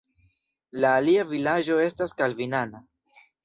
[0.85, 2.87] La alia vilaĝo estas kalvinana.